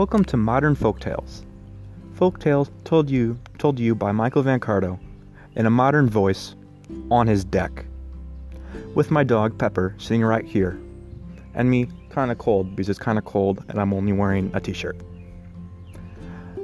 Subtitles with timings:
[0.00, 1.44] Welcome to Modern Folk Tales.
[2.14, 4.98] Folk Tales told you told you by Michael Van Cardo
[5.56, 6.54] in a modern voice
[7.10, 7.84] on his deck.
[8.94, 10.80] With my dog Pepper sitting right here.
[11.52, 14.96] And me kinda cold because it's kinda cold and I'm only wearing a t-shirt.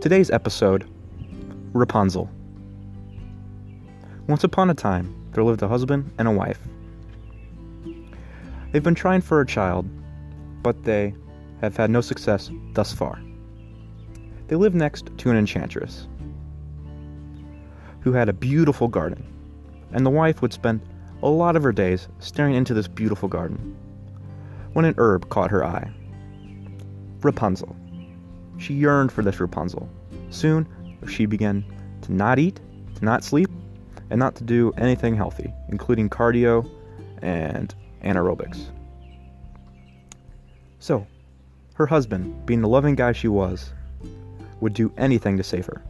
[0.00, 0.90] Today's episode
[1.72, 2.28] Rapunzel.
[4.26, 6.58] Once upon a time, there lived a husband and a wife.
[8.72, 9.88] They've been trying for a child,
[10.64, 11.14] but they
[11.60, 13.20] have had no success thus far.
[14.48, 16.08] They live next to an enchantress
[18.00, 19.24] who had a beautiful garden,
[19.92, 20.80] and the wife would spend
[21.22, 23.76] a lot of her days staring into this beautiful garden
[24.72, 25.90] when an herb caught her eye.
[27.20, 27.76] Rapunzel.
[28.58, 29.88] She yearned for this Rapunzel.
[30.30, 30.66] Soon,
[31.08, 31.64] she began
[32.02, 32.60] to not eat,
[32.96, 33.50] to not sleep,
[34.10, 36.68] and not to do anything healthy, including cardio
[37.22, 38.70] and anaerobics.
[40.78, 41.06] So,
[41.80, 43.72] her husband, being the loving guy she was,
[44.60, 45.82] would do anything to save her.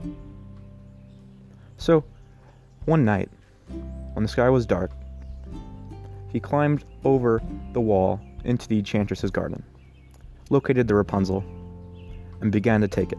[1.79, 2.05] So,
[2.85, 3.29] one night,
[4.13, 4.93] when the sky was dark,
[6.33, 9.65] he climbed over the wall into the enchantress's garden,
[10.49, 11.45] located the Rapunzel,
[12.41, 13.19] and began to take it.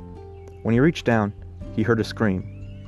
[0.64, 1.34] When he reached down,
[1.76, 2.88] he heard a scream.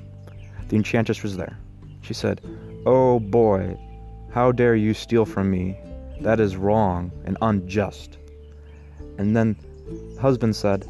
[0.69, 1.57] The enchantress was there.
[1.99, 2.39] She said,
[2.85, 3.77] Oh boy,
[4.31, 5.77] how dare you steal from me?
[6.21, 8.17] That is wrong and unjust.
[9.17, 9.57] And then
[10.19, 10.87] husband said,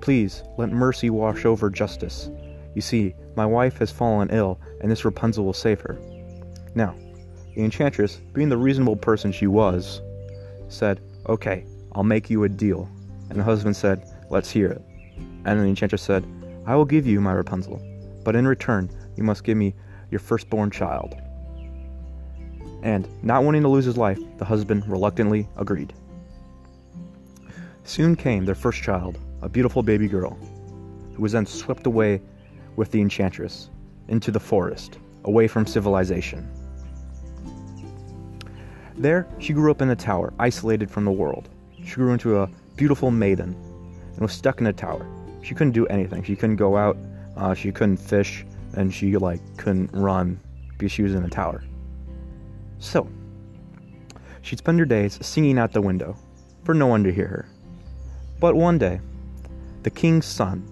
[0.00, 2.30] Please, let mercy wash over justice.
[2.74, 5.98] You see, my wife has fallen ill, and this Rapunzel will save her.
[6.74, 6.94] Now,
[7.54, 10.02] the enchantress, being the reasonable person she was,
[10.68, 12.88] said, Okay, I'll make you a deal.
[13.30, 14.82] And the husband said, Let's hear it.
[15.44, 16.26] And the enchantress said,
[16.66, 17.80] I will give you my Rapunzel,
[18.24, 19.74] but in return, you must give me
[20.10, 21.14] your firstborn child.
[22.82, 25.94] And, not wanting to lose his life, the husband reluctantly agreed.
[27.84, 30.38] Soon came their first child, a beautiful baby girl,
[31.14, 32.20] who was then swept away
[32.76, 33.68] with the enchantress
[34.08, 36.48] into the forest, away from civilization.
[38.96, 41.50] There, she grew up in a tower, isolated from the world.
[41.84, 43.54] She grew into a beautiful maiden
[44.12, 45.06] and was stuck in a tower.
[45.42, 46.22] She couldn't do anything.
[46.22, 46.96] She couldn't go out,
[47.36, 48.46] uh, she couldn't fish,
[48.76, 50.40] and she like couldn't run
[50.78, 51.62] because she was in a tower.
[52.78, 53.08] So,
[54.40, 56.16] she'd spend her days singing out the window
[56.64, 57.48] for no one to hear her.
[58.40, 59.00] But one day,
[59.82, 60.66] the king's son,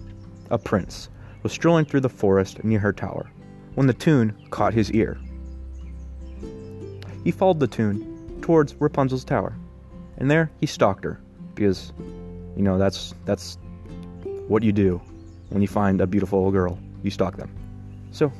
[0.49, 1.09] a prince,
[1.43, 3.29] was strolling through the forest near her tower
[3.75, 5.17] when the tune caught his ear.
[7.23, 9.55] He followed the tune towards Rapunzel's tower,
[10.17, 11.19] and there he stalked her
[11.55, 11.93] because,
[12.55, 13.57] you know, that's that's
[14.47, 15.01] what you do
[15.49, 16.77] when you find a beautiful girl.
[17.01, 17.49] You stalk them.
[18.11, 18.31] So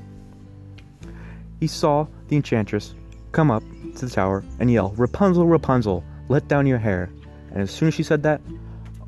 [1.59, 2.93] he saw the enchantress
[3.31, 3.63] come up
[3.95, 7.09] to the tower and yell, "Rapunzel, Rapunzel, let down your hair!"
[7.51, 8.41] And as soon as she said that,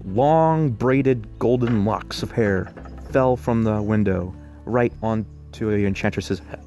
[0.08, 2.72] long braided golden locks of hair
[3.12, 4.34] fell from the window
[4.66, 6.64] right onto the enchantress's head.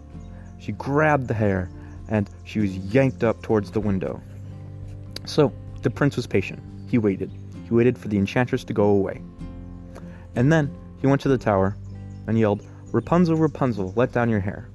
[0.58, 1.70] She grabbed the hair
[2.08, 4.20] and she was yanked up towards the window.
[5.24, 6.60] So the prince was patient.
[6.88, 7.30] He waited.
[7.66, 9.22] He waited for the enchantress to go away.
[10.34, 11.76] And then he went to the tower
[12.26, 14.68] and yelled, Rapunzel, Rapunzel, let down your hair.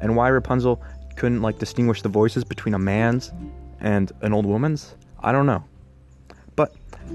[0.00, 0.80] And why Rapunzel
[1.16, 3.32] couldn't like distinguish the voices between a man's
[3.80, 5.64] and an old woman's, I don't know.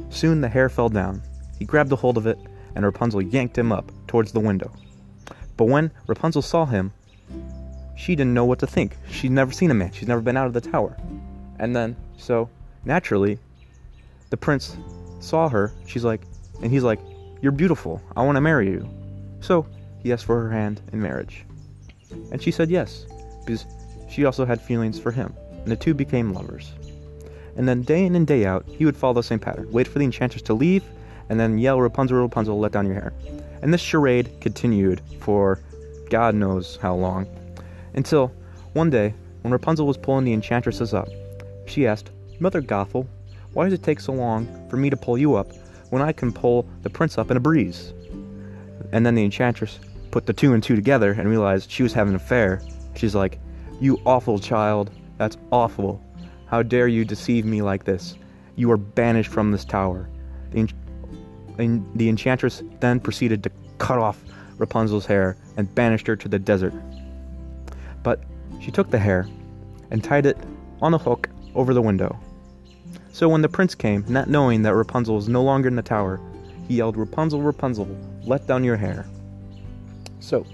[0.10, 1.22] Soon the hair fell down.
[1.58, 2.38] He grabbed a hold of it,
[2.76, 4.72] and Rapunzel yanked him up towards the window.
[5.58, 6.92] But when Rapunzel saw him,
[7.96, 8.98] she didn't know what to think.
[9.10, 10.98] She'd never seen a man, she'd never been out of the tower.
[11.60, 12.50] And then, so
[12.84, 13.40] naturally,
[14.30, 14.76] the prince
[15.20, 15.72] saw her.
[15.88, 16.22] She's like,
[16.62, 17.00] and he's like,
[17.42, 18.02] You're beautiful.
[18.16, 18.90] I want to marry you.
[19.40, 19.66] So
[20.00, 21.46] he asked for her hand in marriage.
[22.32, 23.06] And she said yes,
[23.46, 23.66] because
[24.10, 25.34] she also had feelings for him.
[25.52, 26.74] And the two became lovers
[27.56, 29.72] and then day in and day out, he would follow the same pattern.
[29.72, 30.84] Wait for the enchantress to leave,
[31.30, 33.14] and then yell, Rapunzel, Rapunzel, let down your hair.
[33.62, 35.60] And this charade continued for
[36.10, 37.28] God knows how long.
[37.94, 38.32] Until
[38.74, 41.08] one day, when Rapunzel was pulling the enchantresses up,
[41.66, 43.08] she asked, Mother Gothel,
[43.54, 45.48] why does it take so long for me to pull you up
[45.90, 47.94] when I can pull the prince up in a breeze?
[48.92, 49.80] And then the enchantress
[50.12, 52.62] put the two and two together and realized she was having an affair.
[52.96, 53.40] She's like,
[53.80, 56.02] You awful child, that's awful.
[56.48, 58.16] How dare you deceive me like this?
[58.56, 60.10] You are banished from this tower.
[60.52, 60.70] The,
[61.60, 64.24] en- the enchantress then proceeded to cut off
[64.58, 66.74] Rapunzel's hair and banished her to the desert.
[68.04, 68.22] But
[68.62, 69.28] she took the hair
[69.92, 70.38] and tied it
[70.82, 72.20] on a hook over the window.
[73.12, 76.20] So when the prince came, not knowing that Rapunzel was no longer in the tower,
[76.68, 77.88] he yelled, Rapunzel, Rapunzel,
[78.24, 79.06] let down your hair.
[80.20, 80.46] So,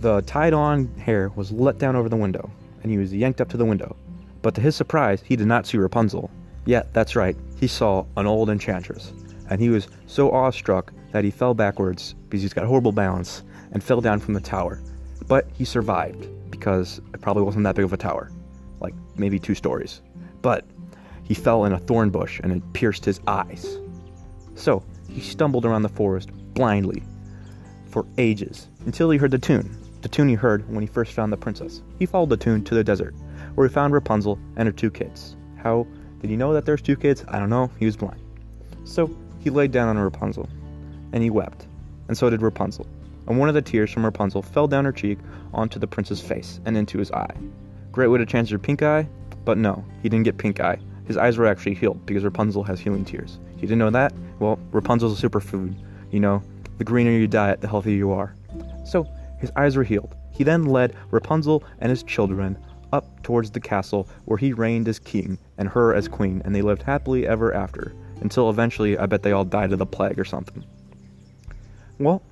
[0.00, 2.50] the tied on hair was let down over the window,
[2.82, 3.96] and he was yanked up to the window.
[4.42, 6.30] But to his surprise, he did not see Rapunzel.
[6.64, 9.12] Yet, that's right, he saw an old enchantress,
[9.50, 13.42] and he was so awestruck that he fell backwards because he's got horrible balance
[13.72, 14.80] and fell down from the tower.
[15.28, 18.30] But he survived because it probably wasn't that big of a tower,
[18.80, 20.00] like maybe two stories.
[20.42, 20.64] But
[21.24, 23.78] he fell in a thorn bush and it pierced his eyes.
[24.54, 27.02] So he stumbled around the forest blindly
[27.86, 29.76] for ages until he heard the tune.
[30.06, 31.82] The tune he heard when he first found the princess.
[31.98, 33.12] He followed the tune to the desert,
[33.56, 35.34] where he found Rapunzel and her two kids.
[35.56, 35.84] How
[36.20, 37.24] did he know that there's two kids?
[37.26, 37.72] I don't know.
[37.80, 38.20] He was blind.
[38.84, 39.10] So
[39.40, 40.48] he laid down on Rapunzel,
[41.12, 41.66] and he wept,
[42.06, 42.86] and so did Rapunzel.
[43.26, 45.18] And one of the tears from Rapunzel fell down her cheek
[45.52, 47.34] onto the prince's face and into his eye.
[47.90, 49.08] Great way to change your pink eye,
[49.44, 50.78] but no, he didn't get pink eye.
[51.08, 53.40] His eyes were actually healed because Rapunzel has healing tears.
[53.56, 54.12] You didn't know that?
[54.38, 55.74] Well, Rapunzel's a superfood.
[56.12, 56.44] You know,
[56.78, 58.36] the greener your diet, the healthier you are.
[58.84, 59.04] So,
[59.38, 60.14] his eyes were healed.
[60.32, 62.58] He then led Rapunzel and his children
[62.92, 66.62] up towards the castle where he reigned as king and her as queen, and they
[66.62, 70.24] lived happily ever after, until eventually I bet they all died of the plague or
[70.24, 70.64] something.
[71.98, 72.22] Well,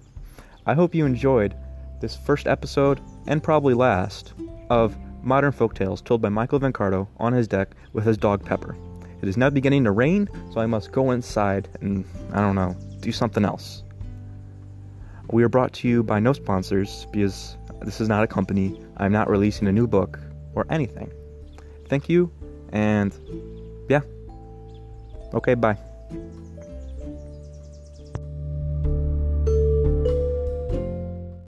[0.66, 1.54] I hope you enjoyed
[2.00, 4.34] this first episode, and probably last,
[4.70, 8.76] of Modern Folk Tales told by Michael Vencardo on his deck with his dog Pepper.
[9.22, 12.76] It is now beginning to rain, so I must go inside and, I don't know,
[13.00, 13.82] do something else.
[15.30, 18.80] We are brought to you by no sponsors because this is not a company.
[18.98, 20.18] I'm not releasing a new book
[20.54, 21.12] or anything.
[21.88, 22.30] Thank you,
[22.72, 23.12] and
[23.88, 24.00] yeah.
[25.34, 25.76] Okay, bye.